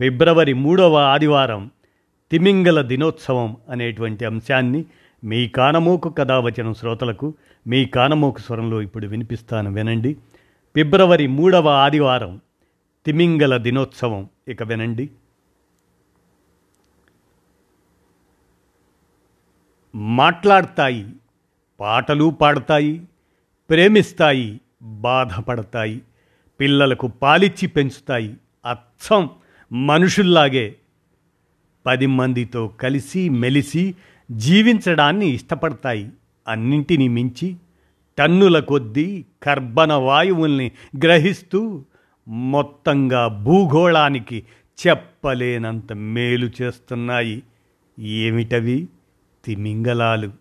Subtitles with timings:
[0.00, 1.70] ఫిబ్రవరి మూడవ ఆదివారం
[2.30, 4.84] తిమింగల దినోత్సవం అనేటువంటి అంశాన్ని
[5.24, 7.34] మీ కానమోకు కథావచనం శ్రోతలకు
[7.66, 10.14] మీ కానమోకు స్వరంలో ఇప్పుడు వినిపిస్తాను వినండి.
[10.74, 12.40] ఫిబ్రవరి మూడవ ఆదివారం
[13.06, 14.28] తిమింగల దినోత్సవం.
[14.48, 15.10] ఇక వినండి.
[19.94, 21.12] మాట్లాడతాయి
[21.80, 23.02] పాటలు పాడతాయి
[23.70, 26.02] ప్రేమిస్తాయి బాధపడతాయి
[26.60, 29.30] పిల్లలకు పాలిచ్చి పెంచుతాయి అచ్చం
[29.72, 30.74] మనుషుల్లాగే
[31.86, 33.94] పది మందితో కలిసి మెలిసి
[34.30, 36.08] జీవించడాన్ని ఇష్టపడతాయి.
[36.48, 37.56] అన్నింటినీ మించి
[38.18, 40.72] టన్నుల కొద్దీ కర్బన వాయువుల్ని
[41.04, 41.84] గ్రహిస్తూ
[42.28, 44.44] మొత్తంగా భూగోళానికి
[44.86, 47.42] చెప్పలేనంత మేలు చేస్తున్నాయి.
[47.98, 48.88] ఏమిటవి?
[49.44, 50.32] తిమింగలాలు.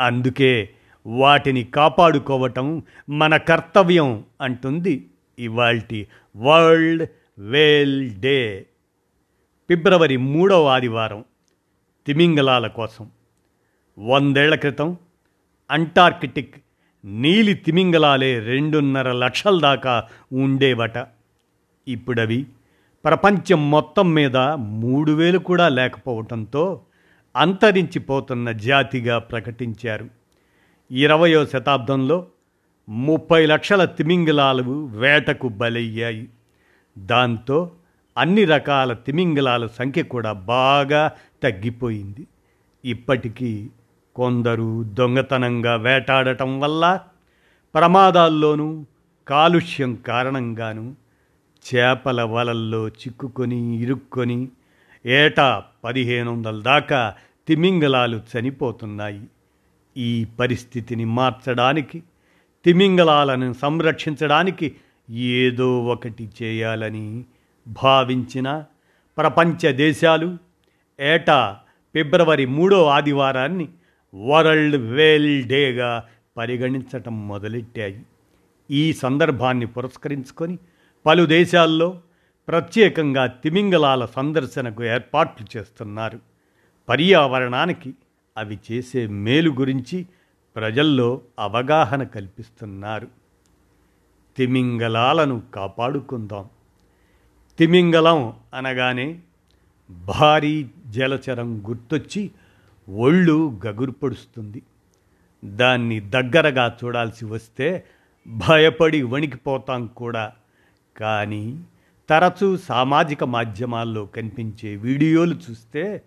[0.00, 0.68] అందుకే
[1.06, 5.06] వాటిని కాపాడుకోవటం మన కర్తవ్యం అంటుంది
[5.38, 7.08] ఇవాల్టి వరల్డ్
[7.38, 8.66] వేల్ డే.
[9.68, 11.24] ఫిబ్రవరి మూడవ ఆదివారం
[12.06, 13.10] తిమింగలాల కోసం.
[13.98, 14.96] వందేళ్ళ క్రితం
[15.70, 16.54] అంటార్కిటిక్
[17.04, 21.06] నీలి తిమింగలాలే రెండున్నర లక్షల దాకా ఉండేవట.
[21.88, 22.46] ఇప్పుడవి
[23.04, 26.80] ప్రపంచం మొత్తం మీద మూడు వేలు కూడా లేకపోవటంతో
[27.36, 30.08] అంతరించిపోతున్న జాతిగా ప్రకటించారు.
[30.90, 32.26] ఇరవయో శతాబ్దంలో
[32.88, 36.28] ముప్పై లక్షల తిమింగలాలు వేటకు బలయ్యాయి.
[36.98, 37.70] దాంతో
[38.18, 42.26] అన్ని రకాల తిమింగలాల సంఖ్య కూడా బాగా తగ్గిపోయింది.
[42.84, 43.68] ఇప్పటికీ
[44.16, 47.00] కొందరు దొంగతనంగా వేటాడటం వల్ల
[47.74, 48.84] ప్రమాదాల్లోనూ
[49.28, 50.94] కాలుష్యం కారణంగాను
[51.66, 54.48] చేపల వలల్లో చిక్కుకొని ఇరుక్కొని
[55.06, 57.14] ఏటా పదిహేను వందల దాకా
[57.48, 59.22] తిమింగలాలు చనిపోతున్నాయి.
[59.96, 62.02] ఈ పరిస్థితిని మార్చడానికి
[62.64, 64.74] తిమింగలాలను సంరక్షించడానికి
[65.10, 67.24] ఏదో ఒకటి చేయాలని
[67.82, 68.64] భావించిన
[69.18, 70.36] ప్రపంచ దేశాలు
[71.00, 71.58] ఏటా
[71.94, 73.68] ఫిబ్రవరి మూడో ఆదివారాన్ని
[74.14, 76.04] వరల్డ్ వేల్ డేగా
[76.36, 78.02] పరిగణించటం మొదలెట్టాయి.
[78.70, 80.58] ఈ సందర్భాన్ని పురస్కరించుకొని
[81.06, 82.00] పలు దేశాల్లో
[82.48, 86.20] ప్రత్యేకంగా తిమింగలాల సందర్శనకు ఏర్పాట్లు చేస్తున్నారు.
[86.88, 87.94] పర్యావరణానికి
[88.36, 90.06] అవి చేసే మేలు గురించి
[90.56, 93.25] ప్రజల్లో అవగాహన కల్పిస్తున్నారు.
[94.36, 96.48] తిమింగలాలను కాపాడుకుందాం.
[97.58, 99.20] తిమింగలం అనగానే
[99.90, 102.30] భారీ జలచరం గుర్తొచ్చి
[102.88, 104.62] ఒళ్ళు గగుర్పడుస్తుంది.
[105.44, 107.84] దాన్ని దగ్గరగా చూడాల్సి వస్తే
[108.28, 110.32] భయపడి వణికిపోతాం కూడా.
[110.96, 111.64] కానీ
[112.08, 116.02] తరచూ సామాజిక మాధ్యమాల్లో కనిపించే వీడియోలు చూస్తే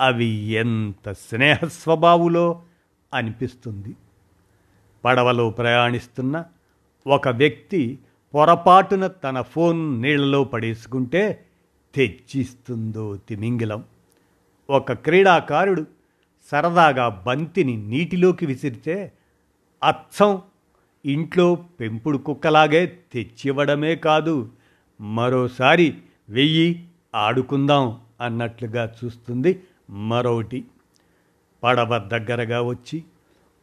[0.00, 2.62] అవి ఎంత స్నేహ స్వభావులో
[3.14, 3.96] అనిపిస్తుంది.
[5.04, 6.44] పడవలో ప్రయాణిస్తున్న
[7.06, 7.98] ఒక వ్యక్తి
[8.34, 11.44] పొరపాటున తన ఫోన్ నీళ్ళలో పడేసుకుంటే
[11.94, 13.84] తెచ్చిస్తుందో తిమింగిలం.
[14.70, 15.86] ఒక క్రీడాకారుడు
[16.50, 19.12] సరదాగా బంతిని నీటిలోకి విసిరితే
[19.84, 20.42] అచ్చం
[21.06, 24.50] ఇంట్లో పెంపుడు కుక్కలాగే తెచ్చివ్వడమే కాదు
[25.00, 25.98] మరోసారి
[26.28, 30.64] వెయ్యి ఆడుకుందాం అన్నట్లుగా చూస్తుంది మరోటి.
[31.62, 33.04] పడవ దగ్గరగా వచ్చి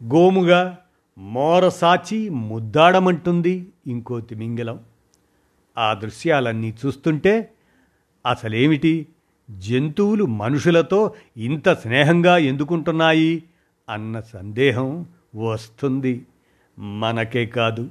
[0.03, 0.77] గోముగా
[1.18, 4.80] మోరసాచి ముద్దాడమంటుంది ఇంకో తిమింగలం.
[5.78, 7.52] ఆ దృశ్యాలన్నీ చూస్తుంటే
[8.25, 9.08] అసలేమిటి?
[9.52, 13.44] జంతువులు మనుషులతో ఇంత స్నేహంగా ఎందుకుంటున్నాయి
[13.90, 15.06] అన్న సందేహం
[15.36, 16.25] వస్తుంది.
[16.80, 17.90] మనకే కాదు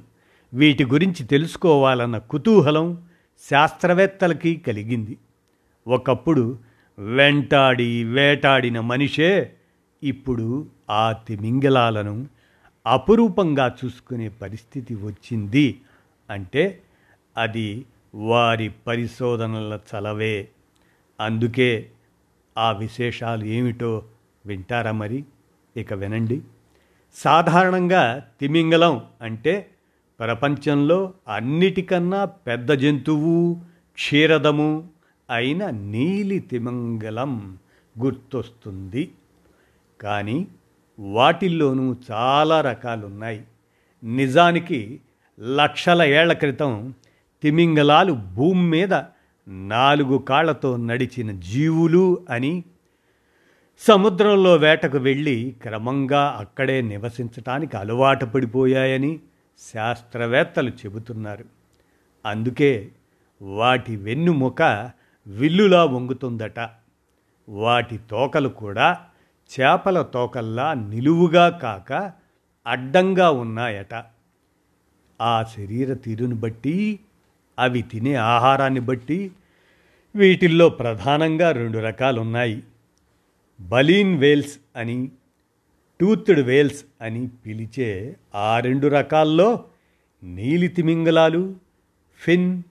[0.53, 3.01] వీటి గురించి తెలుసుకోవాలన్న కుతూహలం
[3.49, 5.17] శాస్త్రవేత్తలకి కలిగింది.
[5.87, 6.59] ఒకప్పుడు
[6.99, 9.53] వెంటాడి వేటాడిన మనిషే
[10.03, 12.27] ఇప్పుడు ఆ తిమింగలాలను
[12.89, 15.81] అపురూపంగా చూసుకునే పరిస్థితి వచ్చింది
[16.29, 16.81] అంటే
[17.37, 20.49] అది వారి పరిశోధనల చలవే.
[21.19, 21.91] అందుకే
[22.57, 24.03] ఆ విశేషాలు ఏమిటో
[24.45, 25.23] వింటారా మరి?
[25.77, 26.41] ఇక వినండి.
[27.15, 29.69] సాధారణంగా తిమింగలం అంటే
[30.19, 33.61] ప్రపంచంలో అన్నిటికన్నా పెద్ద జంతువు
[33.93, 34.89] క్షీరదము
[35.29, 37.57] అయిన నీలి తిమింగలం
[37.99, 39.11] గుర్తొస్తుంది.
[40.01, 40.47] కానీ
[40.99, 43.43] వాటిల్లోనూ చాలా రకాలున్నాయి.
[44.03, 45.01] నిజానికి
[45.39, 46.93] లక్షల ఏళ్ళ క్రితం
[47.43, 48.93] తిమింగలాలు భూమి మీద
[49.47, 52.63] నాలుగు కాళ్ళతో నడిచిన జీవులు అని
[53.79, 59.19] సముద్రంలో వేటకు వెళ్ళి క్రమంగా అక్కడే నివసించటానికి అలవాటు పడిపోయాయని
[59.75, 61.45] శాస్త్రవేత్తలు చెబుతున్నారు.
[62.25, 62.87] అందుకే
[63.41, 64.91] వాటి వెన్నుముక
[65.27, 66.69] విల్లులా వంగుతుందట.
[67.49, 68.97] వాటి తోకలు కూడా
[69.49, 72.11] చేపల తోకల్లా నిలువుగా కాక
[72.67, 74.03] అడ్డంగా ఉన్నాయట.
[75.21, 76.99] ఆ శరీర తీరును బట్టి
[77.59, 79.31] అవి తినే ఆహారాన్ని బట్టి
[80.15, 82.63] వీటిల్లో ప్రధానంగా రెండు రకాలు ఉన్నాయి
[83.61, 85.11] బలీన్ వేల్స్ అని
[85.99, 89.65] టూత్డ్ వేల్స్ అని పిలిచే ఆ రెండు రకాల్లో
[90.23, 91.55] నీలి తిమింగలాలు
[92.17, 92.63] ఫిన్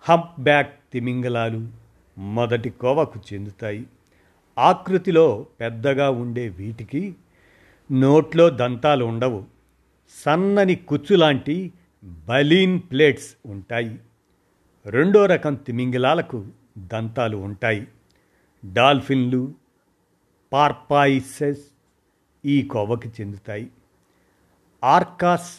[0.00, 1.68] హంప్ బ్యాక్ తిమింగలాలు
[2.18, 3.86] మొదటి కోవకు చెందుతాయి.
[4.58, 7.14] ఆకృతిలో పెద్దగా ఉండే వీటికి
[7.92, 9.44] నోట్లో దంతాలు ఉండవు.
[10.24, 11.72] సన్నని కుచ్చులాంటి
[12.04, 13.98] బలీన్ ప్లేట్స్ ఉంటాయి.
[14.86, 16.46] రెండో రకం తిమింగిలాలకు
[16.78, 17.88] దంతాలు ఉంటాయి.
[18.72, 19.54] డాల్ఫిన్లు
[20.52, 21.60] పార్పాయిసెస్
[22.44, 23.70] ఈ కోవకి చెందుతాయి.
[24.84, 25.56] ఆర్కాస్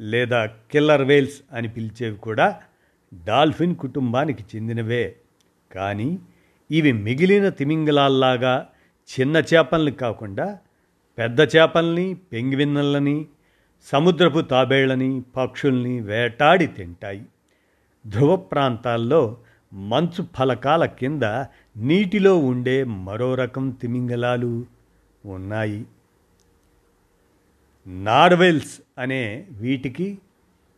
[0.00, 2.60] లేదా కిల్లర్ వేల్స్ అని పిలిచేవి కూడా
[3.24, 5.16] డాల్ఫిన్ కుటుంబానికి చెందినవే.
[5.74, 6.18] కానీ
[6.70, 8.68] ఇవి మిగిలిన తిమింగలాల్లాగా
[9.08, 10.58] చిన్న చేపల్ని కాకుండా
[11.18, 13.26] పెద్ద చేపల్ని పెంగివిన్నల్ని
[13.82, 17.24] సముద్రపు తాబేళ్ళని పక్షుల్ని వేటాడి తింటాయి.
[18.06, 19.36] ధ్రువ ప్రాంతాల్లో
[19.72, 21.22] మంచు ఫలకాల కింద
[21.76, 24.66] నీటిలో ఉండే మరో రకం తిమింగలాలు
[25.24, 25.84] ఉన్నాయి.
[27.86, 30.18] నార్వెల్స్ అనే వీటికి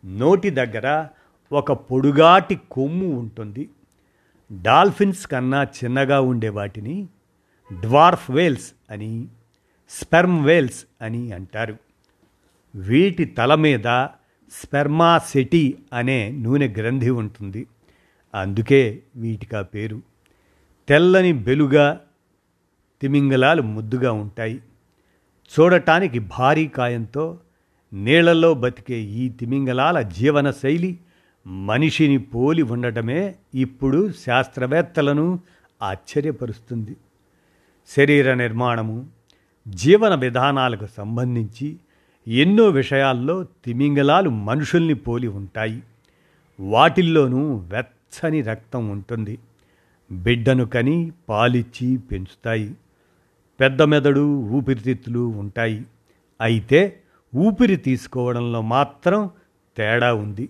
[0.05, 1.08] నోటి దగ్గర
[1.52, 3.69] ఒక పొడుగాటి కొమ్ము ఉంటుంది.
[4.53, 7.09] డాల్ఫిన్స్ కన్నా చిన్నగా ఉండే వాటిని
[7.81, 9.29] డ్వార్ఫ్ వేల్స్ అని
[9.91, 11.77] స్పెర్మ్ వేల్స్ అని అంటారు.
[12.75, 14.06] వీటి తల మీద
[14.53, 17.67] స్పెర్మాసెటి అనే నూనె గ్రంథి ఉంటుంది.
[18.35, 20.03] అందుకే వీటికి ఆ పేరు.
[20.89, 22.00] తెల్లని బెలుగా
[23.03, 24.62] తిమింగలాలు ముద్దుగా ఉంటాయి.
[25.61, 27.41] చూడటానికి భారీ కాయంతో
[27.93, 30.99] నీళ్ళలో బతికే ఈ తిమింగలాల జీవన శైలి
[31.46, 35.40] మనిషిని పోలి ఉండటమే ఇప్పుడు శాస్త్రవేత్తలను
[35.82, 36.96] ఆశ్చర్యపరుస్తుంది.
[37.88, 39.06] శరీర నిర్మాణము
[39.69, 41.76] జీవన విధానాలకు సంబంధించి
[42.29, 45.82] ఎన్నో విషయాల్లో తిమింగలాలు మనుషుల్ని పోలి ఉంటాయి.
[46.61, 49.38] వాటిల్లోనూ వెచ్చని రక్తం ఉంటుంది.
[50.12, 52.75] బిడ్డను కని పాలిచ్చి పెంచుతాయి.
[53.61, 55.87] పెద్ద మెదడు ఊపిరితిత్తులు ఉంటాయి.
[56.40, 57.00] అయితే
[57.37, 59.31] ఊపిరి తీసుకోవడంలో మాత్రం
[59.76, 60.49] తేడా ఉంది.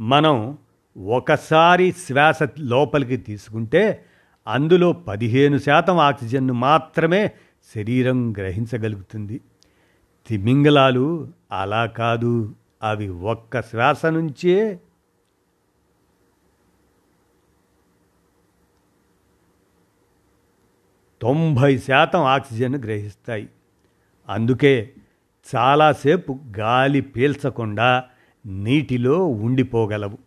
[0.00, 0.58] మనం
[1.06, 4.04] ఒకసారి శ్వాస లోపలికి తీసుకుంటే
[4.46, 7.32] అందులో పదిహేను శాతం ఆక్సిజన్ను మాత్రమే
[7.74, 9.40] శరీరం గ్రహించగలుగుతుంది.
[10.26, 12.54] తిమింగలాలు అలా కాదు.
[12.82, 14.80] అవి ఒక్క శ్వాస నుంచే
[21.22, 23.48] తొంభై శాతం ఆక్సిజన్ గ్రహిస్తాయి.
[24.28, 24.92] అందుకే
[25.56, 28.04] చాలాసేపు గాలి పీల్చకుండా
[28.46, 30.18] నీటిలో ఉండిపోగలవు.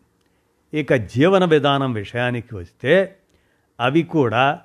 [0.74, 3.16] ఇక జీవన విధానం విషయానికి వస్తే
[3.80, 4.60] అవి కూడా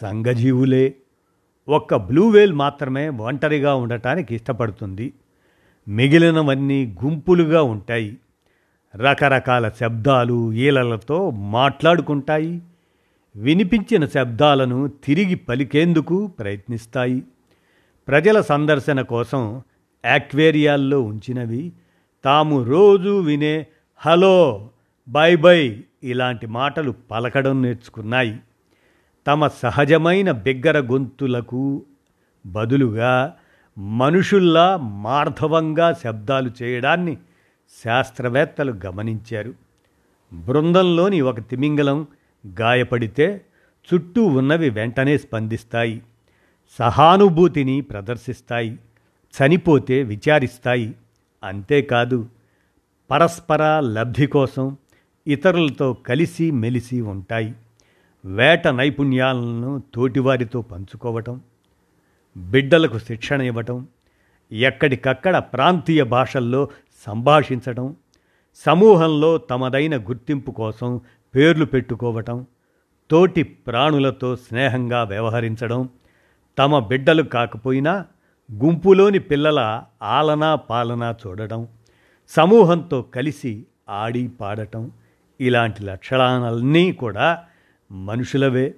[0.00, 0.94] సంఘజీవులే.
[1.68, 5.12] ఒక్క బ్లూ వేల్ మాత్రమే ఒంటరిగా ఉండటానికి ఇష్టపడుతుంది.
[5.88, 8.16] మిగిలినవన్నీ గుంపులుగా ఉంటాయి.
[8.96, 12.62] రకరకాల శబ్దాలు ఈలలతో మాట్లాడుకుంటాయి.
[13.36, 17.22] వినిపించిన శబ్దాలను తిరిగి పలికేందుకు ప్రయత్నిస్తాయి.
[18.08, 19.62] ప్రజల సందర్శన కోసం
[20.04, 21.72] యాక్వేరియాల్లో ఉంచినవి
[22.26, 23.66] తాము రోజు వినే
[23.96, 24.70] హలో
[25.08, 28.38] బై బై ఇలాంటి మాటలు పలకడం నేర్చుకున్నాయి.
[29.26, 31.84] తమ సహజమైన బిగ్గర గొంతులకు
[32.46, 33.36] బదులుగా
[33.78, 37.18] మనుషుల్లా మార్ధవంగా శబ్దాలు చేయడాన్ని
[37.84, 39.54] శాస్త్రవేత్తలు గమనించారు.
[40.32, 42.06] బృందంలోని ఒక తిమింగలం
[42.60, 43.44] గాయపడితే
[43.94, 46.02] చుట్టూ ఉన్నవి వెంటనే స్పందిస్తాయి.
[46.78, 48.78] సహానుభూతిని ప్రదర్శిస్తాయి.
[49.42, 50.94] చనిపోతే విచారిస్తాయి.
[51.46, 52.28] అంతేకాదు
[53.10, 54.76] పరస్పర లబ్ధి కోసం
[55.26, 57.54] ఇతరులతో కలిసి మెలిసి ఉంటాయి.
[58.24, 61.40] వేట నైపుణ్యాలను తోటివారితో పంచుకోవటం
[62.36, 63.86] బిడ్డలకు శిక్షణ ఇవ్వటం
[64.52, 66.68] ఎక్కడికక్కడ ప్రాంతీయ భాషల్లో
[67.06, 67.96] సంభాషించటం
[68.66, 71.00] సమూహంలో తమదైన గుర్తింపు కోసం
[71.34, 72.46] పేర్లు పెట్టుకోవటం
[73.10, 75.88] తోటి ప్రాణులతో స్నేహంగా వ్యవహరించడం
[76.58, 78.04] తమ బిడ్డలు కాకపోయినా
[78.52, 81.68] గుంపులోని పిల్లల ఆలనా పాలనా చూడటం
[82.28, 84.90] సమూహంతో కలిసి ఆడి పాడటం
[85.40, 87.44] ఇలాంటి లక్షణాలన్నీ కూడా
[87.92, 88.74] మనుషులవే.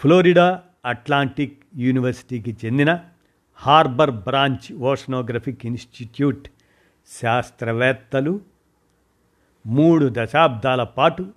[0.00, 3.00] ఫ్లోరిడా అట్లాంటిక్ యూనివర్సిటీకి చెందిన
[3.56, 6.48] హార్బర్ బ్రాంచ్ ఓషనోగ్రఫిక్ ఇన్స్టిట్యూట్
[7.20, 8.40] శాస్త్రవేత్తలు
[9.66, 11.32] మూడు దశాబ్దాల పాటు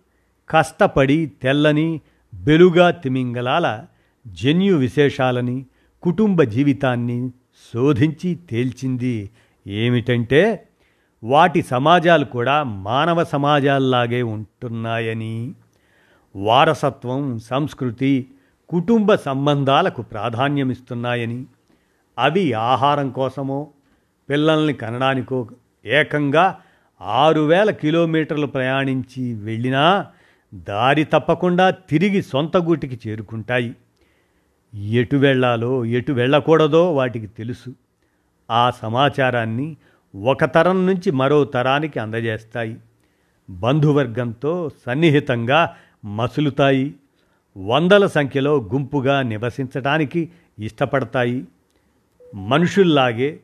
[0.50, 2.02] కష్టపడి తెల్లని
[2.34, 3.88] బెలుగా తిమింగలాల
[4.28, 5.66] జన్యు విశేషాలని
[6.02, 7.30] కుటుంబ జీవితాన్ని
[7.74, 9.30] శోధించి తేల్చింది
[9.68, 10.68] ఏమిటంటే
[11.24, 15.54] వాటి సమాజాలు కూడా మానవ సమాజాల్లాగే ఉంటున్నాయని.
[16.36, 18.28] వారసత్వం సంస్కృతి
[18.70, 21.46] కుటుంబ సంబంధాలకు ప్రాధాన్యమిస్తున్నాయని.
[22.20, 23.68] అవి ఆహారం కోసమో
[24.30, 25.48] పిల్లల్ని కనడానికో
[25.86, 26.58] ఏకంగా
[27.02, 30.06] ఆరు వేల కిలోమీటర్లు ప్రయాణించి వెళ్ళినా
[30.54, 33.76] దారి తప్పకుండా తిరిగి సొంత గూటికి చేరుకుంటాయి.
[34.76, 37.74] ఎటు వెళ్ళాలో ఎటు వెళ్ళకూడదో వాటికి తెలుసు.
[38.52, 39.78] ఆ సమాచారాన్ని
[40.24, 42.78] ఒక తరం నుంచి మరో తరానికి అందజేస్తాయి.
[43.50, 45.76] బంధువర్గంతో సన్నిహితంగా
[46.06, 46.96] మసులుతాయి.
[47.58, 51.46] వందల సంఖ్యలో గుంపుగా నివసించడానికి ఇష్టపడతాయి.
[52.36, 53.40] మనుషుల్లాగే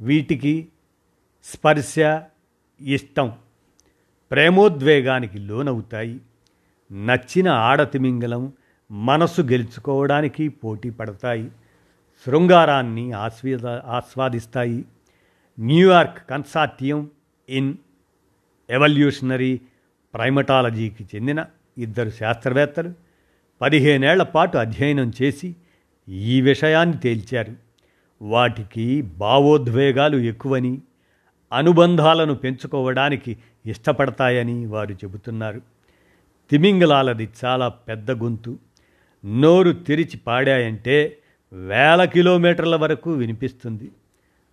[0.00, 0.68] వీటికి
[1.44, 1.94] స్పర్శ
[2.80, 3.32] ఇష్టం
[4.30, 6.20] ప్రేమోద్వేగానికి లోనవుతాయి.
[6.92, 8.52] నచ్చిన ఆడతిమింగలం
[8.94, 11.50] మనసు గెలుచుకోవడానికి పోటీ పడతాయి
[12.26, 14.84] శృంగారాన్ని ఆస్వాద ఆస్వాదిస్తాయి.
[15.60, 17.10] New York consortium
[17.48, 17.74] in
[18.70, 19.60] evolutionary
[20.14, 21.44] ప్రైమటాలజీకి చెందిన
[21.78, 22.92] ఇద్దరు శాస్త్రవేత్తలు
[23.60, 25.56] పదిహేనేళ్ళ పాటు అధ్యయనం చేసి
[26.08, 27.52] ఈ విషయాన్ని తేల్చారు.
[28.22, 30.80] వాటికి భావోద్వేగాలు ఎక్కువని
[31.52, 35.60] అనుబంధాలను పెంచుకోవడానికి ఇష్టపడతాయని వారు చెబుతున్నారు.
[36.50, 38.58] తిమింగలాలది చాలా పెద్ద గొంతు.
[39.24, 41.18] నోరు తెరిచి పాడాయంటే
[41.52, 43.90] వేల కిలోమీటర్ల వరకు వినిపిస్తుంది.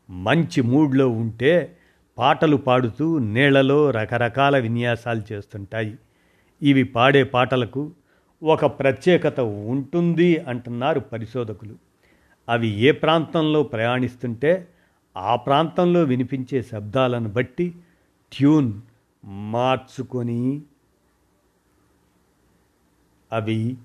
[0.10, 1.78] మంచి మూడ్లో ఉంటే
[2.18, 5.98] పాటలు పాడుతూ నీళ్ళలో రకరకాల విన్యాసాలు చేస్తుంటాయి.
[6.62, 7.92] ఇవి పాడే పాటలకు
[8.44, 11.75] ఒక ప్రత్యేకత ఉంటుంది అంటున్నారు పరిశోధకులు.
[12.50, 14.68] అవి ఏ ప్రాంతంలో ప్రయాణిస్తుంటే
[15.18, 17.75] ఆ ప్రాంతంలో వినిపించే శబ్దాలను బట్టి
[18.34, 18.74] ట్యూన్
[19.25, 20.62] మార్చుకొని
[23.32, 23.78] అవి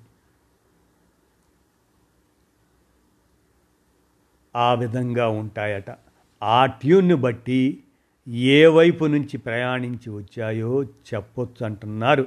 [4.56, 5.84] ఆ విధంగా ఉంటాయట.
[6.42, 7.82] ఆ ట్యూన్ను బట్టి
[8.28, 12.26] ఏ వైపు నుంచి ప్రయాణించి వచ్చాయో చెప్పొచ్చు అంటున్నారు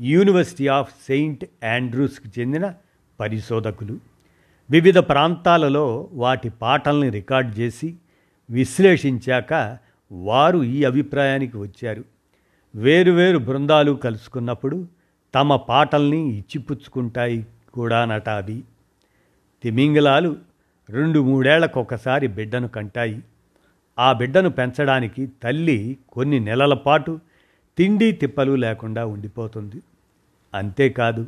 [0.00, 2.74] యూనివర్సిటీ ఆఫ్ సెయింట్ ఆండ్రూస్కి చెందిన
[3.20, 3.98] పరిశోధకులు.
[4.70, 7.94] వివిధ ప్రాంతాలలో వాటి పాటల్ని రికార్డ్ చేసి
[8.50, 9.78] విశ్లేషించాక
[10.12, 12.04] వారు ఈ అభిప్రాయానికి వచ్చారు.
[12.74, 14.88] వేరువేరు బృందాలు కలుసుకున్నప్పుడు
[15.34, 18.62] తమ పాటల్ని ఇచ్చిపుచ్చుకుంటాయి కూడా నట అవి.
[19.62, 20.47] తిమింగలాలు
[20.90, 23.22] రెండు మూడేళ్ళకొకసారి బిడ్డను కంటాయి.
[23.98, 27.20] ఆ బిడ్డను పెంచడానికి తల్లి కొన్ని నెలల పాటు
[27.78, 29.82] తిండి తిప్పలు లేకుండా ఉండిపోతుంది.
[30.54, 31.26] అంతేకాదు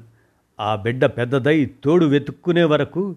[0.60, 3.16] ఆ బిడ్డ పెద్దదై తోడు వెతుక్కునే వరకు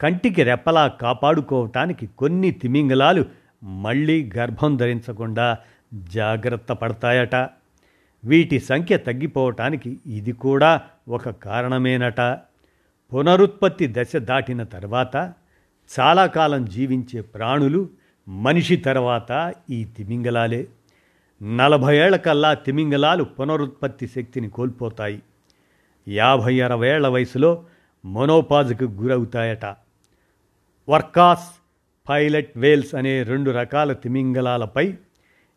[0.00, 3.24] కంటికి రెప్పలా కాపాడుకోవటానికి కొన్ని తిమింగలాలు
[3.62, 5.58] మళ్ళీ గర్భం ధరించకుండా
[5.94, 7.34] జాగ్రత్త పడతాయట.
[8.24, 12.20] వీటి సంఖ్య తగ్గిపోవటానికి ఇది కూడా ఒక కారణమేనట.
[13.12, 15.32] పునరుత్పత్తి దశ దాటిన తర్వాత
[16.00, 17.88] చాలా కాలం జీవించే ప్రాణులు
[18.28, 20.68] మనిషి తర్వాత ఈ తిమింగలాలే.
[21.42, 25.22] నలభై ఏళ్ళ కల్లా తిమింగలాలు పునరుత్పత్తి శక్తిని కోల్పోతాయి.
[26.08, 27.64] యాభై అరవై ఏళ్ళ వయసులో
[28.04, 29.64] మొనోపాజ్కు గురవుతాయట.
[30.88, 31.60] వర్కాస్
[32.08, 34.94] పైలట్ వేల్స్ అనే రెండు రకాల తిమింగలాలపై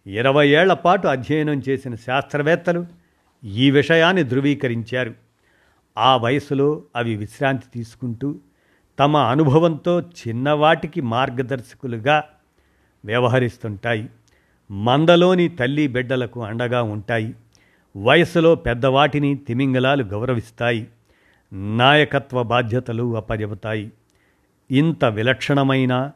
[0.07, 2.85] ఇరవై ఏళ్ళ పాటు అధ్యయనం చేసిన శాస్త్రవేత్తలు
[3.43, 5.13] ఈ విషయాన్ని ధృవీకరించారు.
[5.97, 8.35] ఆ వయసులో అవి విశ్రాంతి తీసుకుంటూ
[8.99, 12.23] తమ అనుభవంతో చిన్నవాటికి మార్గదర్శకులుగా
[13.05, 14.09] వ్యవహరిస్తుంటాయి.
[14.71, 17.35] మందలోని తల్లి బిడ్డలకు అండగా ఉంటాయి.
[17.97, 20.87] వయసులో పెద్దవాటిని తిమింగలాలు గౌరవిస్తాయి.
[21.53, 23.91] నాయకత్వ బాధ్యతలు అప్పజెబుతాయి
[24.71, 26.11] ఇంత విలక్షణమైన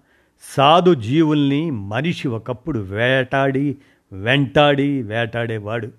[0.57, 3.77] సాధు జీవుల్ని మనిషి ఒకప్పుడు వేటాడి
[4.13, 5.91] వెంటాడి వేటాడేవాడు.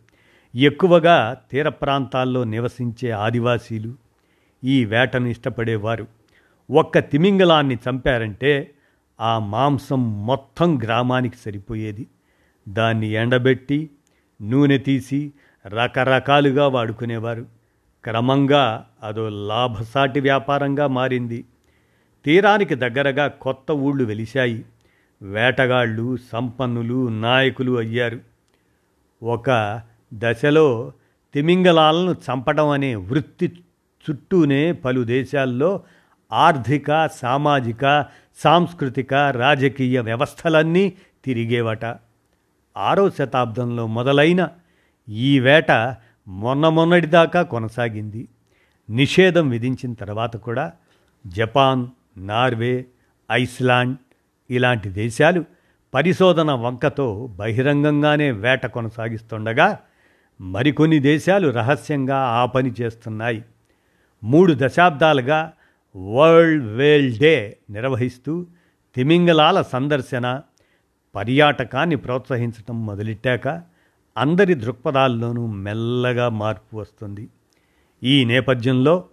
[0.54, 3.94] ఎక్కువగా తీర ప్రాంతాల్లో నివసించే ఆదివాసీలు
[4.64, 6.21] ఈ వేటను ఇష్టపడేవారు.
[6.72, 8.74] ఒక్క తిమింగలాన్ని చంపారంటే
[9.20, 12.06] ఆ మాంసం మొత్తం గ్రామానికి సరిపోయేది.
[12.68, 13.90] దాన్ని ఎండబెట్టి
[14.42, 15.32] నూనె తీసి
[15.66, 17.46] రకరకాలుగా వాడుకునేవారు.
[18.04, 21.44] క్రమంగా అదో లాభసాటి వ్యాపారంగా మారింది.
[22.24, 24.64] తీరానికి దగ్గరగా కొత్త ఊళ్ళు వెలిశాయి.
[25.22, 28.20] వేటగాళ్ళు సంపన్నులు నాయకులు అయ్యారు.
[29.22, 29.80] ఒక
[30.14, 30.92] దశలో
[31.34, 33.52] తిమింగలాలను చంపడం అనే వృత్తి
[34.10, 35.80] చుట్టూనే పలు దేశాల్లో
[36.32, 38.06] ఆర్థిక సామాజిక
[38.44, 40.92] సాంస్కృతిక రాజకీయ వ్యవస్థలన్నీ
[41.24, 41.84] తిరిగేవట.
[42.76, 44.48] ఆరో శతాబ్దంలో మొదలైన
[45.08, 45.96] ఈ వేట
[46.28, 48.28] మొన్న మొన్నటిదాకా కొనసాగింది.
[48.90, 50.72] నిషేధం విధించిన తర్వాత కూడా
[51.26, 51.86] జపాన్
[52.16, 52.84] నార్వే
[53.32, 53.96] ఐస్లాండ్
[54.50, 55.44] ఇలాంటి దేశాలు
[55.94, 59.78] పరిశోధన వంకతో బహిరంగంగానే వేట కొనసాగిస్తుండగా
[60.40, 63.44] మరికొన్ని దేశాలు రహస్యంగా ఆ పని చేస్తున్నాయి.
[64.24, 65.52] మూడు దశాబ్దాలుగా
[65.96, 68.46] వరల్డ్ వేల్ డే నిర్వహిస్తూ
[68.94, 70.40] తిమింగలాల సందర్శన
[71.14, 73.62] పర్యాటకాన్ని ప్రోత్సహించటం మొదలెట్టాక
[74.18, 77.28] అందరి దృక్పథాల్లోనూ మెల్లగా మార్పు వస్తుంది.
[78.02, 79.04] ఈ నేపథ్యంలో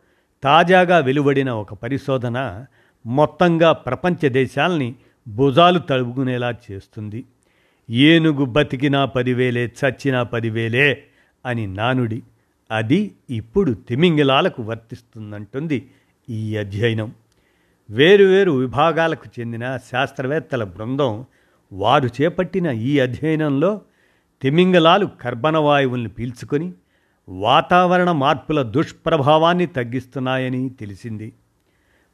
[0.43, 2.65] తాజాగా వెలువడిన ఒక పరిశోధన
[3.05, 4.95] మొత్తంగా ప్రపంచ దేశాల్ని
[5.27, 7.25] భుజాలు తడుగునేలా చేస్తుంది.
[7.89, 11.03] ఏనుగు బతికినా పదివేలే చచ్చినా పదివేలే
[11.45, 12.23] అని నానుడి.
[12.71, 15.89] అది ఇప్పుడు తిమింగిలాలకు వర్తిస్తుందంటుంది
[16.29, 17.11] ఈ అధ్యయనం.
[17.89, 21.25] వేరువేరు విభాగాలకు చెందిన శాస్త్రవేత్తల బృందం
[21.73, 23.81] వారు చేపట్టిన ఈ అధ్యయనంలో
[24.41, 26.73] తిమింగలాలు కర్బన వాయువుల్ని పీల్చుకొని
[27.29, 31.33] వాతావరణ మార్పుల దుష్ప్రభావాన్ని తగ్గిస్తున్నాయని తెలిసింది.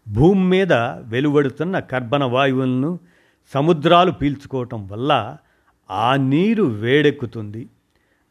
[0.07, 2.99] భూమి మీద వెలువడుతున్న కర్బన వాయువులను
[3.53, 5.37] సముద్రాలు పీల్చుకోవటం వల్ల
[5.91, 7.69] ఆ నీరు వేడెక్కుతుంది.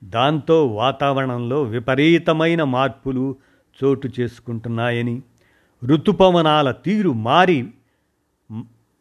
[0.05, 3.37] దాంతో వాతావరణంలో విపరీతమైన మార్పులు
[3.85, 5.23] చోటు చేసుకుంటున్నాయని
[5.85, 7.59] ఋతుపవనాల తీరు మారి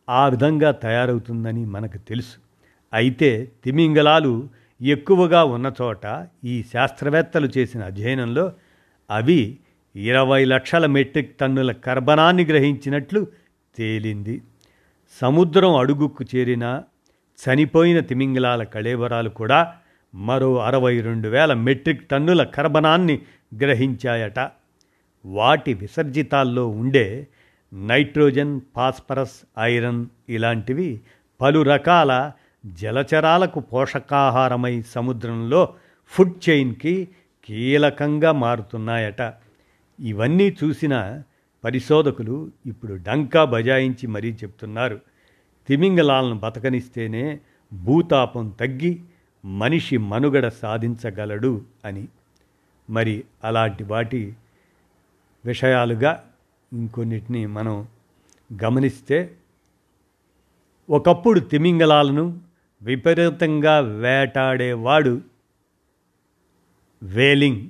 [0.10, 2.38] ఆ విధంగా తయారవుతుందని మనకు తెలుసు.
[2.94, 4.50] అయితే తిమింగలాలు
[4.82, 8.51] ఎక్కువగా ఉన్న చోట ఈ శాస్త్రవేత్తలు చేసిన అధ్యయనంలో
[9.10, 9.58] అవి
[9.96, 13.27] ఇరవై లక్షల మెట్రిక్ టన్నుల కర్బనాన్ని గ్రహించినట్లు
[13.75, 14.42] తేలింది.
[15.22, 16.84] సముద్రం అడుగుకు చేరిన
[17.39, 19.74] చనిపోయిన తిమింగలాల కళేబరాలు కూడా
[20.15, 23.22] మరో అరవై రెండు వేల మెట్రిక్ టన్నుల కర్బనాన్ని
[23.58, 24.39] గ్రహించాయట.
[25.25, 27.27] వాటి విసర్జితాల్లో ఉండే
[27.74, 31.01] నైట్రోజన్ ఫాస్ఫరస్ ఐరన్ ఇలాంటివి
[31.42, 32.32] పలు రకాల
[32.65, 35.74] జలచరాలకు పోషకాహారమై సముద్రంలో
[36.10, 37.10] ఫుడ్ చైన్కి
[37.46, 39.34] కీలకంగా మారుతున్నాయట.
[40.00, 41.24] ఇవన్నీ చూసిన
[41.63, 45.00] పరిశోధకులు ఇప్పుడు డంకా బజాయించి మరీ చెప్తున్నారు.
[45.68, 47.39] తిమింగలాలను బతకనిస్తేనే
[47.74, 49.01] భూతాపం తగ్గి
[49.46, 52.08] మనిషి మనుగడ సాధించగలడు అని.
[52.89, 54.34] మరి అలాంటి వాటి
[55.46, 56.24] విషయాలుగా
[56.74, 57.88] ఇంకొన్నిటిని మనం
[58.63, 59.36] గమనిస్తే
[60.89, 62.39] ఒకప్పుడు తిమింగలాలను
[62.82, 65.22] విపరీతంగా వేటాడేవాడు
[67.04, 67.70] వేలింగ్.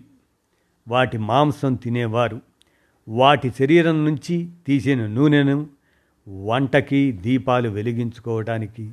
[0.88, 2.42] వాటి మాంసం తినేవారు.
[3.10, 5.68] వాటి శరీరం నుంచి తీసిన నూనెను
[6.46, 8.92] వంటకి దీపాలు వెలిగించుకోవడానికి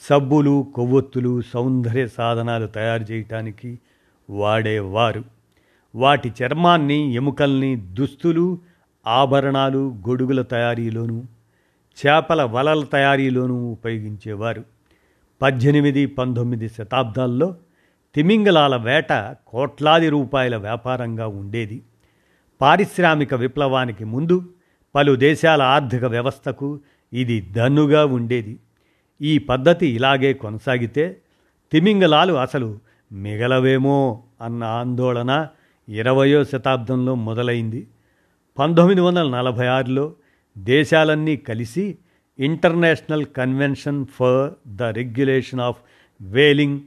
[0.00, 3.78] సబ్బులు కొవ్వొత్తులు సౌందర్య సాధనాలు తయారు చేయటానికి
[4.30, 5.37] వాడేవారు.
[5.94, 8.58] వాటి చర్మాన్ని ఎముకల్ని దుస్తులు
[9.06, 11.22] ఆభరణాలు గొడుగుల తయారీలోనూ
[11.98, 14.64] చేపల వలల తయారీలోనూ ఉపయోగించేవారు.
[15.42, 17.56] పద్దెనిమిది పంతొమ్మిది శతాబ్దాల్లో
[18.14, 21.82] తిమింగలాల వేట కోట్లాది రూపాయల వ్యాపారంగా ఉండేది.
[22.60, 24.48] పారిశ్రామిక విప్లవానికి ముందు
[24.94, 26.80] పలు దేశాల ఆర్థిక వ్యవస్థకు
[27.12, 28.58] ఇది దన్నుగా ఉండేది.
[29.22, 31.16] ఈ పద్ధతి ఇలాగే కొనసాగితే
[31.72, 32.78] తిమింగలాలు అసలు
[33.12, 35.48] మిగలవేమో అన్న ఆందోళన
[35.88, 37.86] ఇరవయో శతాబ్దంలో మొదలైంది.
[38.58, 40.12] పంతొమ్మిది వందల నలభై ఆరులో
[40.58, 41.98] దేశాలన్నీ కలిసి
[42.38, 45.76] international convention for the regulation of
[46.20, 46.80] whaling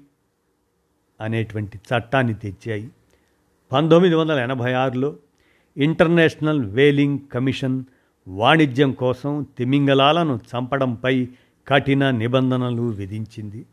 [1.22, 2.90] అనేటువంటి చట్టాన్ని తెచ్చాయి.
[3.72, 5.16] పంతొమ్మిది వందల ఎనభై ఆరులో
[5.78, 7.84] ఇంటర్నేషనల్ వేలింగ్ కమిషన్
[8.28, 11.28] వాణిజ్యం కోసం తిమింగలాలను చంపడంపై
[11.68, 13.66] కఠిన నిబంధనలు విధించింది.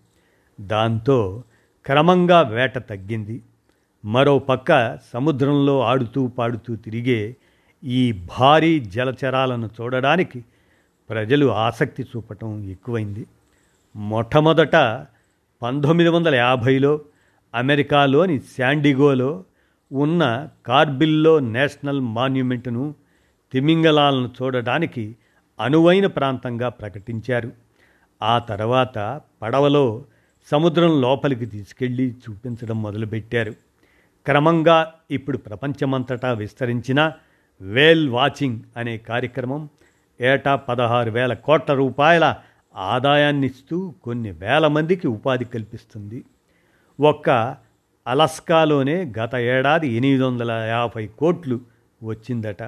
[0.60, 1.42] దాంతో
[1.86, 3.42] క్రమంగా వేట తగ్గింది.
[4.04, 7.36] మరో పక్క సముద్రంలో ఆడుతూ పాడుతూ తిరిగే
[7.84, 10.44] ఈ భారీ జలచరాలను చూడడానికి
[11.10, 13.26] ప్రజలు ఆసక్తి చూపటం ఎక్కువైంది.
[13.96, 14.76] మొట్టమొదట
[15.62, 17.00] పంతొమ్మిది వందల యాభైలో
[17.54, 19.44] అమెరికాలోని శాండిగోలో
[19.92, 22.94] ఉన్న కార్బిల్లో నేషనల్ మాన్యుమెంట్ను
[23.52, 25.16] తిమింగలాలను చూడడానికి
[25.60, 27.52] అనువైన ప్రాంతంగా ప్రకటించారు.
[28.22, 30.04] ఆ తర్వాత పడవలో
[30.50, 33.67] సముద్రం లోపలికి తీసుకెళ్ళి చూపించడం మొదలుపెట్టారు.
[34.26, 37.12] క్రమంగా ఇప్పుడు ప్రపంచమంతటా విస్తరించిన
[37.60, 39.68] వేల్ వాచింగ్ అనే కార్యక్రమం
[40.20, 42.34] ఏటా పదహారు వేల కోట్ల రూపాయల
[42.76, 46.24] ఆదాయాన్నిస్తూ కొన్ని వేల మందికి ఉపాధి కల్పిస్తుంది.
[47.00, 47.56] ఒక్క
[48.06, 51.60] అలస్కాలోనే గత ఏడాది ఎనిమిది వందల యాభై కోట్లు
[52.02, 52.62] వచ్చిందట.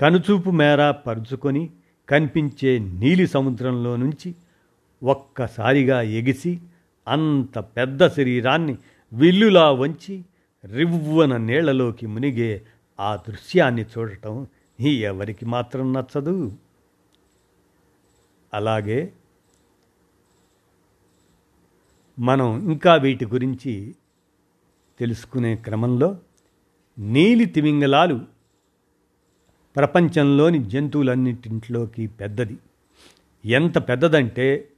[0.00, 1.70] కనుచూపు మేర పరుచుకొని
[2.08, 4.34] కనిపించే నీలి సముద్రంలో నుంచి
[5.02, 6.60] ఒక్కసారిగా ఎగిసి
[7.08, 8.76] అంత పెద్ద శరీరాన్ని
[9.12, 10.24] విల్లులా వంచి
[10.64, 12.66] రివ్వన నీళ్ళలోకి మునిగే
[13.00, 14.46] ఆ దృశ్యాన్ని చూడటం
[14.80, 16.52] ఎవరికి మాత్రం నచ్చదు.
[18.54, 19.12] అలాగే
[22.18, 23.94] మనం ఇంకా వీటి గురించి
[24.98, 26.18] తెలుసుకునే క్రమంలో
[26.98, 28.20] నీలి తిమింగలాలు
[29.76, 32.58] ప్రపంచంలోని జంతువులన్నింటిలోకి పెద్దది.
[33.44, 34.68] ఎంత పెద్దదంటే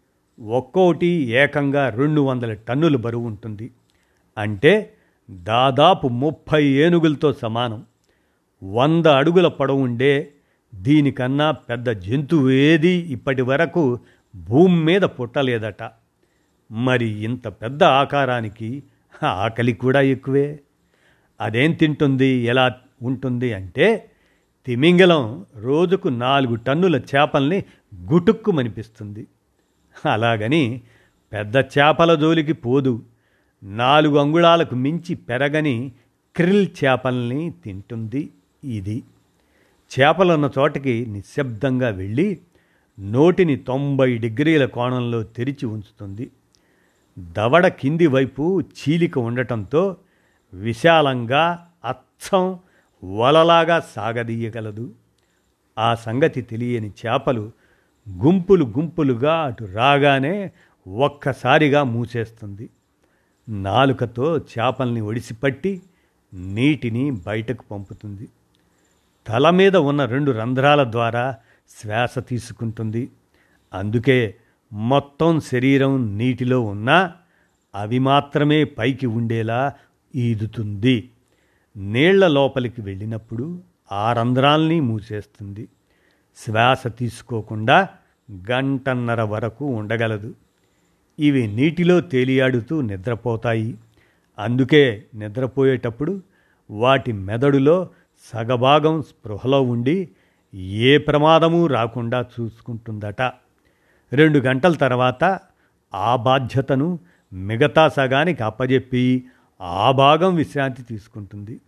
[0.41, 3.71] ఒక్కోటి ఏకంగా రెండు వందల టన్నుల బరువు ఉంటుంది.
[4.39, 4.97] అంటే
[5.31, 7.85] దాదాపు ముప్పై ఏనుగులతో సమానం.
[8.63, 10.33] వంద అడుగుల పొడవుండే
[10.75, 13.99] దీనికన్నా పెద్ద జంతువు ఏది ఇప్పటి వరకు
[14.37, 15.91] భూమి మీద పుట్టలేదట.
[16.71, 18.83] మరి ఇంత పెద్ద ఆకారానికి
[19.23, 20.61] ఆకలి కూడా ఎక్కువే.
[21.41, 24.11] అదేం తింటుంది ఎలా ఉంటుంది అంటే
[24.67, 27.65] తిమింగలం రోజుకు నాలుగు టన్నుల చేపల్ని
[28.13, 29.27] గుటుక్కుమనిపిస్తుంది.
[30.13, 30.81] అలాగని
[31.33, 33.03] పెద్ద చేపల జోలికి పోదు.
[33.65, 35.93] నాలుగు అంగుళాలకు మించి పెరగని
[36.37, 38.31] క్రిల్ చేపల్ని తింటుంది
[38.65, 39.03] ఇది.
[40.01, 42.41] చేపలున్న చోటకి నిశ్శబ్దంగా వెళ్ళి
[43.01, 46.31] నోటిని తొంభై డిగ్రీల కోణంలో తెరిచి ఉంచుతుంది.
[47.19, 49.97] దవడ కింది వైపు చీలిక ఉండటంతో
[50.55, 52.59] విశాలంగా అచ్చం
[53.17, 54.93] వలలాగా సాగదీయగలదు.
[55.79, 57.53] ఆ సంగతి తెలియని చేపలు
[58.09, 60.51] గుంపులు గుంపులుగా అటు రాగానే
[60.89, 62.71] ఒక్కసారిగా మూసేస్తుంది.
[63.49, 65.83] నాలుకతో చేపల్ని ఒడిసిపట్టి
[66.35, 68.29] నీటిని బయటకు పంపుతుంది.
[69.27, 71.37] తల మీద ఉన్న రెండు రంధ్రాల ద్వారా
[71.69, 73.11] శ్వాస తీసుకుంటుంది.
[73.75, 74.35] అందుకే
[74.73, 77.13] మొత్తం శరీరం నీటిలో ఉన్నా
[77.75, 79.73] అవి మాత్రమే పైకి ఉండేలా
[80.15, 81.11] ఈదుతుంది.
[81.77, 85.69] నీళ్ళ లోపలికి వెళ్ళినప్పుడు ఆ రంధ్రాల్ని మూసేస్తుంది.
[86.37, 87.89] శ్వాస తీసుకోకుండా
[88.51, 90.35] గంటన్నర వరకు ఉండగలదు.
[91.19, 93.79] ఇవి నీటిలో తేలియాడుతూ నిద్రపోతాయి.
[94.39, 96.23] అందుకే నిద్రపోయేటప్పుడు
[96.71, 97.89] వాటి మెదడులో
[98.35, 100.09] సగభాగం స్పృహలో ఉండి
[100.55, 103.23] ఏ ప్రమాదము రాకుండా చూసుకుంటుందట.
[104.13, 105.39] రెండు గంటల తర్వాత
[105.95, 106.99] ఆ బాధ్యతను
[107.33, 109.25] మిగతా సగానికి అప్పజెప్పి
[109.61, 111.61] ఆ భాగం విశ్రాంతి తీసుకుంటుంది.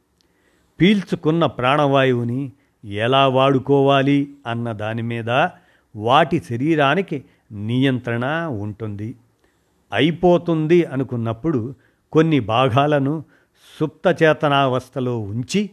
[0.80, 2.52] పీల్చుకున్న ప్రాణవాయువుని
[2.84, 5.30] ఎలా వాడుకోవాలి అన్న దాని మీద
[5.96, 8.24] వాటి శరీరానికి నియంత్రణ
[8.60, 9.14] ఉంటుంది.
[9.92, 11.74] అయిపోతుంది అనుకున్నప్పుడు
[12.12, 13.24] కొన్ని భాగాలను
[13.80, 15.70] సుప్తచేతనావస్థలో ఉంచి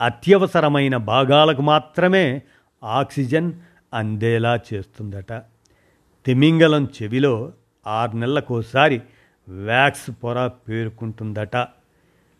[0.00, 2.42] అత్యవసరమైన భాగాలకు మాత్రమే
[2.84, 3.52] ఆక్సిజన్
[3.94, 5.32] అందేలా చేస్తుందట.
[6.26, 7.52] తిమింగలం చెవిలో
[7.86, 9.02] ఆరు నెలలకోసారి
[9.48, 11.56] వ్యాక్స్ పొర పేరుకుంటుందట.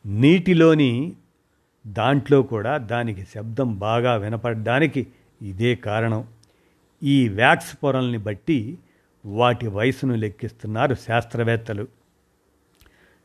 [0.06, 1.16] నీటిలోని
[1.86, 5.06] దాంట్లో కూడా దానికి శబ్దం బాగా వినపడడానికి
[5.42, 6.24] ఇదే కారణం.
[7.02, 8.78] ఈ వ్యాక్స్ పొరల్ని బట్టి
[9.26, 11.88] వాటి వయసును లెక్కిస్తున్నారు శాస్త్రవేత్తలు.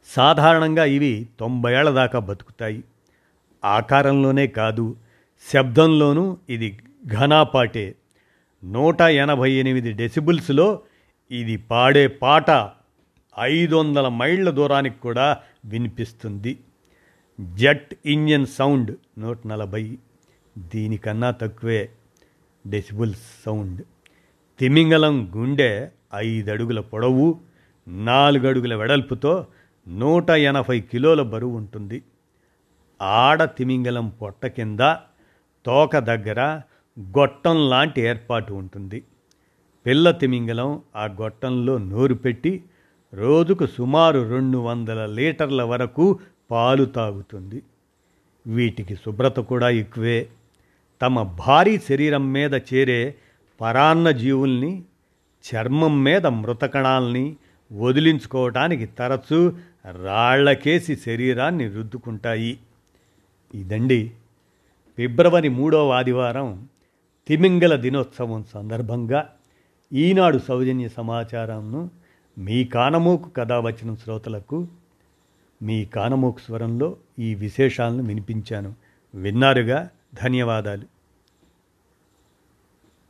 [0.06, 2.84] సాధారణంగా ఇవి తొంభై ఏళ్ళ దాకా బతుకుతాయి.
[3.66, 4.96] ఆకారంలోనే కాదు
[5.54, 7.96] శబ్దంలోనూ ఇది ఘనాపాటే
[8.64, 10.82] నూట ఎనభై ఎనిమిది డెసిబుల్స్లో
[11.32, 12.70] ఇది పాడే పాట
[13.40, 16.60] ఐదు వందల మైళ్ళ దూరానికి కూడా వినిపిస్తుంది.
[17.54, 19.98] జెట్ ఇంజన్ సౌండ్ నూట నలభై.
[20.58, 21.90] దీనికన్నా తక్కువే
[22.68, 23.82] డెసిబుల్స్ సౌండ్.
[24.62, 27.40] తిమింగలం గుండె ఐదు అడుగుల పొడవు
[27.88, 29.46] నాలుగడుగుల వెడల్పుతో
[29.88, 32.04] నూట ఎనభై కిలోల బరువు ఉంటుంది.
[33.02, 34.80] ఆడ తిమింగలం పొట్ట కింద
[35.66, 36.62] తోక దగ్గర
[37.00, 39.04] గొట్టం లాంటి ఏర్పాటు ఉంటుంది.
[39.86, 42.64] పిల్ల తిమింగలం ఆ గొట్టంలో నోరు పెట్టి
[43.14, 46.20] రోజుకు సుమారు రెండు వందల లీటర్ల వరకు
[46.52, 47.64] పాలు తాగుతుంది.
[48.48, 50.28] వీటికి శుభ్రత కూడా ఎక్కువే.
[51.02, 53.16] తమ భారీ శరీరం మీద చేరే
[53.62, 54.84] పరాన్న జీవుల్ని
[55.54, 57.36] చర్మం మీద మృతకణాల్ని
[57.74, 59.54] వదిలించుకోవటానికి తరచూ
[60.04, 62.60] రాళ్ళకేసి శరీరాన్ని రుద్దుకుంటాయి.
[63.56, 64.12] ఇదండి
[64.98, 66.70] ఫిబ్రవరి మూడవ ఆదివారం
[67.28, 69.30] తిమింగల దినోత్సవం సందర్భంగా
[69.94, 71.90] ఈనాడు సౌజన్య సమాచారంను
[72.38, 74.68] మీ కానమోకు కథ వచ్చిన శ్రోతలకు
[75.62, 78.76] మీ కానమోకు స్వరంలో ఈ విశేషాలను వినిపించాను.
[79.16, 79.90] విన్నారుగా
[80.24, 81.01] ధన్యవాదాలు.